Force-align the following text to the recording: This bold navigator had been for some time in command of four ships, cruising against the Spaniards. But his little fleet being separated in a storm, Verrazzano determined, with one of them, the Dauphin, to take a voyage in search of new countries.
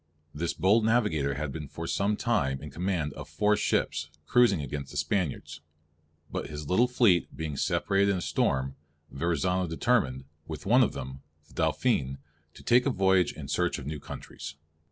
This 0.33 0.55
bold 0.55 0.83
navigator 0.83 1.35
had 1.35 1.51
been 1.51 1.67
for 1.67 1.85
some 1.85 2.17
time 2.17 2.59
in 2.63 2.71
command 2.71 3.13
of 3.13 3.29
four 3.29 3.55
ships, 3.55 4.09
cruising 4.25 4.59
against 4.59 4.89
the 4.89 4.97
Spaniards. 4.97 5.61
But 6.31 6.47
his 6.49 6.67
little 6.67 6.87
fleet 6.87 7.37
being 7.37 7.55
separated 7.55 8.09
in 8.09 8.17
a 8.17 8.21
storm, 8.21 8.75
Verrazzano 9.11 9.67
determined, 9.69 10.25
with 10.47 10.65
one 10.65 10.81
of 10.81 10.93
them, 10.93 11.21
the 11.47 11.53
Dauphin, 11.53 12.17
to 12.55 12.63
take 12.63 12.87
a 12.87 12.89
voyage 12.89 13.33
in 13.33 13.47
search 13.47 13.77
of 13.77 13.85
new 13.85 13.99
countries. 13.99 14.55